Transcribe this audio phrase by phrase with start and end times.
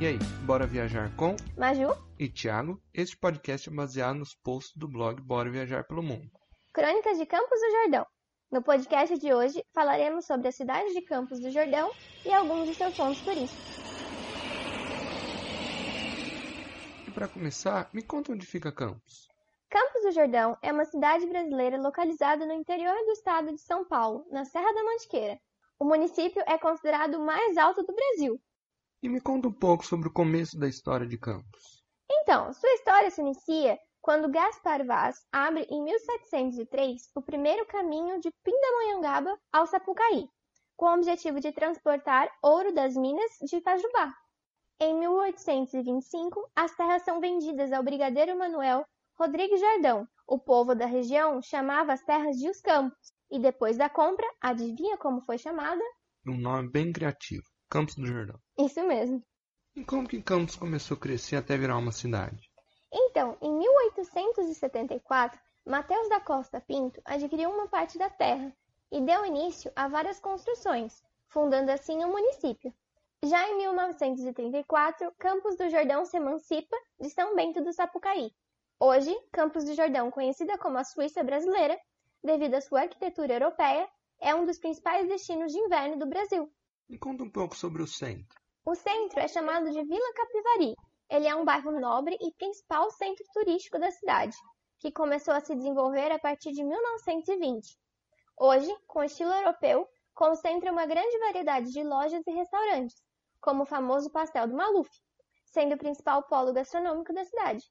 [0.00, 2.80] E aí, bora viajar com Maju, e Thiago?
[2.94, 6.30] Este podcast é baseado nos posts do blog Bora Viajar pelo Mundo.
[6.72, 8.06] Crônicas de Campos do Jordão.
[8.50, 11.92] No podcast de hoje falaremos sobre a cidade de Campos do Jordão
[12.24, 13.62] e alguns de seus pontos turísticos.
[17.06, 19.28] E para começar, me conta onde fica Campos.
[19.68, 24.26] Campos do Jordão é uma cidade brasileira localizada no interior do estado de São Paulo,
[24.30, 25.38] na Serra da Mantiqueira.
[25.78, 28.40] O município é considerado o mais alto do Brasil.
[29.02, 31.82] E me conta um pouco sobre o começo da história de Campos.
[32.10, 38.30] Então, sua história se inicia quando Gaspar Vaz abre em 1703 o primeiro caminho de
[38.42, 40.28] Pindamonhangaba ao Sapucaí,
[40.76, 44.14] com o objetivo de transportar ouro das minas de Itajubá.
[44.80, 48.84] Em 1825, as terras são vendidas ao brigadeiro Manuel
[49.18, 50.08] Rodrigues Jardão.
[50.26, 54.96] O povo da região chamava as terras de Os Campos, e depois da compra, adivinha
[54.96, 55.82] como foi chamada?
[56.26, 58.36] Um nome bem criativo, Campos do Jordão.
[58.58, 59.22] Isso mesmo.
[59.76, 62.50] E como que Campos começou a crescer até virar uma cidade?
[62.92, 68.52] Então, em 1874, Mateus da Costa Pinto adquiriu uma parte da terra
[68.90, 72.74] e deu início a várias construções, fundando assim o município.
[73.22, 78.32] Já em 1934, Campos do Jordão se emancipa de São Bento do Sapucaí.
[78.80, 81.78] Hoje, Campos do Jordão, conhecida como a Suíça brasileira,
[82.24, 86.50] devido à sua arquitetura europeia, é um dos principais destinos de inverno do Brasil.
[86.90, 88.36] Me conta um pouco sobre o centro.
[88.66, 90.74] O centro é chamado de Vila Capivari.
[91.08, 94.36] Ele é um bairro nobre e principal centro turístico da cidade,
[94.80, 97.78] que começou a se desenvolver a partir de 1920.
[98.36, 102.96] Hoje, com estilo europeu, concentra uma grande variedade de lojas e restaurantes,
[103.40, 104.90] como o famoso Pastel do Maluf,
[105.44, 107.62] sendo o principal polo gastronômico da cidade.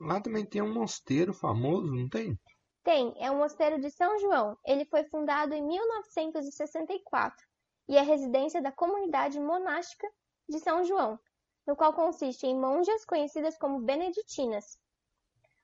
[0.00, 2.36] Lá também tem um mosteiro famoso, não tem?
[2.82, 4.56] Tem, é o Mosteiro de São João.
[4.66, 7.48] Ele foi fundado em 1964
[7.88, 10.06] e é residência da comunidade monástica
[10.48, 11.18] de São João,
[11.66, 14.78] no qual consiste em monjas conhecidas como beneditinas.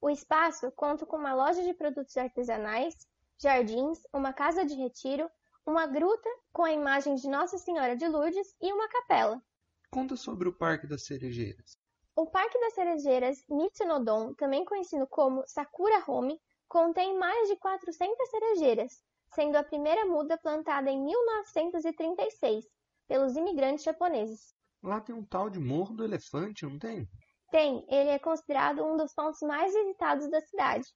[0.00, 2.94] O espaço conta com uma loja de produtos artesanais,
[3.40, 5.30] jardins, uma casa de retiro,
[5.66, 9.42] uma gruta com a imagem de Nossa Senhora de Lourdes e uma capela.
[9.90, 11.76] Conta sobre o Parque das Cerejeiras.
[12.16, 19.04] O Parque das Cerejeiras Mitsunodon, também conhecido como Sakura Home, contém mais de 400 cerejeiras,
[19.34, 22.64] sendo a primeira muda plantada em 1936
[23.08, 24.54] pelos imigrantes japoneses.
[24.82, 27.08] Lá tem um tal de Morro do Elefante, não tem?
[27.50, 30.86] Tem, ele é considerado um dos pontos mais visitados da cidade.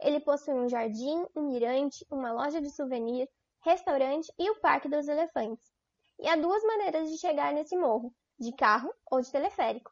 [0.00, 3.28] Ele possui um jardim, um mirante, uma loja de souvenir,
[3.62, 5.70] restaurante e o Parque dos Elefantes.
[6.18, 9.90] E há duas maneiras de chegar nesse morro, de carro ou de teleférico.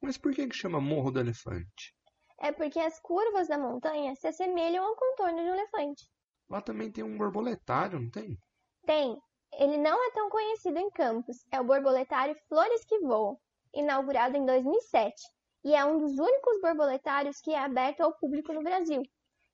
[0.00, 1.94] Mas por que que chama Morro do Elefante?
[2.40, 6.08] É porque as curvas da montanha se assemelham ao contorno de um elefante.
[6.48, 8.38] Lá também tem um borboletário, não tem?
[8.84, 9.18] Tem.
[9.52, 11.44] Ele não é tão conhecido em Campos.
[11.50, 13.38] É o borboletário Flores que Voam,
[13.72, 15.14] inaugurado em 2007,
[15.64, 19.02] e é um dos únicos borboletários que é aberto ao público no Brasil.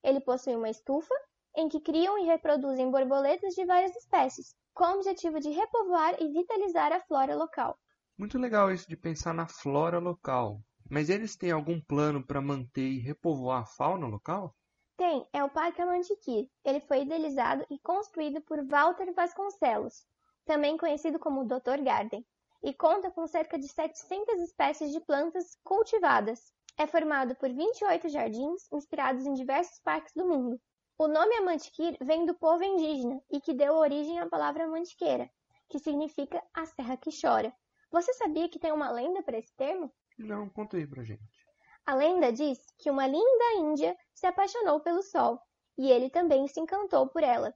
[0.02, 1.14] Ele possui uma estufa
[1.56, 6.32] em que criam e reproduzem borboletas de várias espécies, com o objetivo de repovoar e
[6.32, 7.78] vitalizar a flora local.
[8.16, 10.60] Muito legal isso de pensar na flora local.
[10.88, 14.54] Mas eles têm algum plano para manter e repovoar a fauna local?
[15.00, 16.46] Tem, é o Parque Amantiquir.
[16.62, 20.06] Ele foi idealizado e construído por Walter Vasconcelos,
[20.44, 21.82] também conhecido como Dr.
[21.82, 22.22] Garden,
[22.62, 26.52] e conta com cerca de 700 espécies de plantas cultivadas.
[26.76, 30.60] É formado por 28 jardins inspirados em diversos parques do mundo.
[30.98, 35.30] O nome Amantiquir vem do povo indígena e que deu origem à palavra mantiqueira,
[35.70, 37.50] que significa a serra que chora.
[37.90, 39.90] Você sabia que tem uma lenda para esse termo?
[40.18, 41.49] Não, conta aí pra gente.
[41.86, 45.40] A lenda diz que uma linda índia se apaixonou pelo sol
[45.76, 47.54] e ele também se encantou por ela.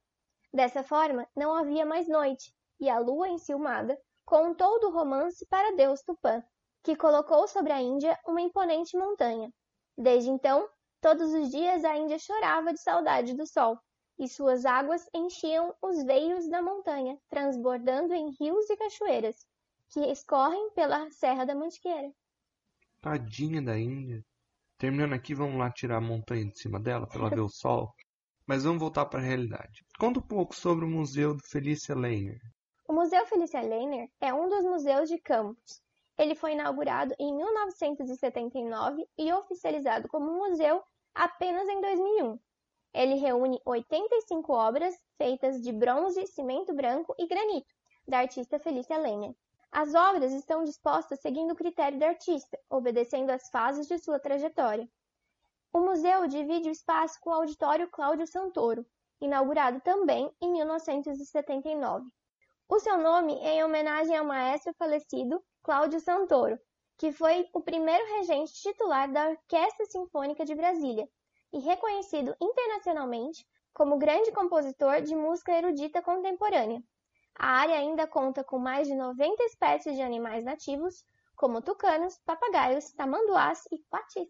[0.53, 6.01] Dessa forma, não havia mais noite e a lua enciumada contou do romance para Deus
[6.01, 6.43] Tupã,
[6.83, 9.51] que colocou sobre a Índia uma imponente montanha.
[9.97, 10.67] Desde então,
[10.99, 13.77] todos os dias a Índia chorava de saudade do sol
[14.17, 19.45] e suas águas enchiam os veios da montanha, transbordando em rios e cachoeiras
[19.89, 22.11] que escorrem pela Serra da Mantiqueira.
[23.05, 24.25] Tadinha da Índia.
[24.79, 27.93] Terminando aqui, vamos lá tirar a montanha de cima dela para ela ver o sol.
[28.47, 29.85] Mas vamos voltar para a realidade.
[29.99, 32.39] Conta um pouco sobre o Museu do Felícia Leiner.
[32.87, 35.83] O Museu Felícia Leiner é um dos museus de Campos.
[36.17, 40.81] Ele foi inaugurado em 1979 e oficializado como museu
[41.13, 42.39] apenas em 2001.
[42.91, 47.71] Ele reúne 85 obras feitas de bronze, cimento branco e granito,
[48.07, 49.35] da artista Felícia Leiner.
[49.77, 54.87] As obras estão dispostas seguindo o critério do artista, obedecendo às fases de sua trajetória.
[55.73, 58.85] O museu divide o espaço com o Auditório Cláudio Santoro,
[59.19, 62.07] inaugurado também em 1979.
[62.69, 66.57] O seu nome é em homenagem ao maestro falecido Cláudio Santoro,
[66.97, 71.05] que foi o primeiro regente titular da Orquestra Sinfônica de Brasília
[71.51, 76.81] e reconhecido internacionalmente como grande compositor de música erudita contemporânea.
[77.37, 81.05] A área ainda conta com mais de 90 espécies de animais nativos,
[81.35, 84.29] como tucanos, papagaios, tamanduás e coatis.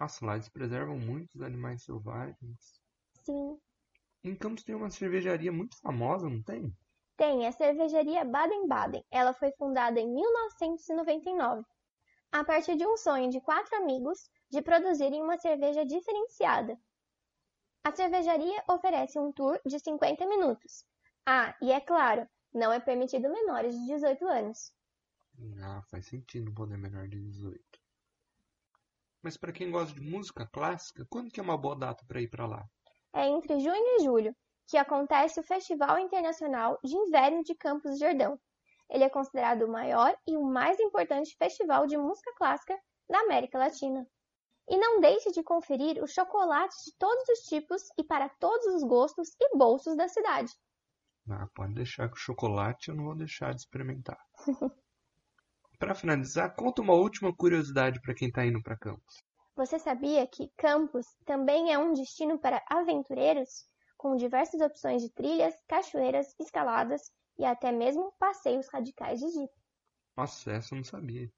[0.00, 2.80] Nossa, lá eles preservam muitos animais selvagens.
[3.24, 3.58] Sim.
[4.24, 6.74] Em Campos tem uma cervejaria muito famosa, não tem?
[7.16, 9.04] Tem, a cervejaria Baden-Baden.
[9.10, 11.62] Ela foi fundada em 1999,
[12.32, 16.78] a partir de um sonho de quatro amigos de produzirem uma cerveja diferenciada.
[17.84, 20.84] A cervejaria oferece um tour de 50 minutos.
[21.26, 24.72] Ah, e é claro, não é permitido menores de 18 anos.
[25.62, 27.60] Ah, faz sentido não poder menor de 18.
[29.22, 32.28] Mas para quem gosta de música clássica, quando que é uma boa data para ir
[32.28, 32.64] para lá?
[33.12, 34.34] É entre junho e julho,
[34.66, 38.38] que acontece o Festival Internacional de Inverno de Campos do Jordão.
[38.90, 42.78] Ele é considerado o maior e o mais importante festival de música clássica
[43.08, 44.06] da América Latina.
[44.68, 48.82] E não deixe de conferir os chocolates de todos os tipos e para todos os
[48.82, 50.52] gostos e bolsos da cidade.
[51.30, 54.18] Ah, pode deixar que o chocolate eu não vou deixar de experimentar.
[55.78, 59.22] para finalizar, conta uma última curiosidade para quem está indo para Campos.
[59.56, 63.66] Você sabia que Campos também é um destino para aventureiros,
[63.96, 69.52] com diversas opções de trilhas, cachoeiras, escaladas e até mesmo passeios radicais de jeep?
[70.16, 71.30] Nossa, essa eu não sabia.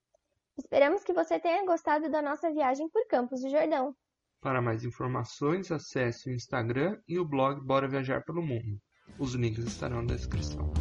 [0.57, 3.95] Esperamos que você tenha gostado da nossa viagem por Campos do Jordão.
[4.39, 8.79] Para mais informações, acesse o Instagram e o blog Bora Viajar pelo Mundo.
[9.17, 10.71] Os links estarão na descrição.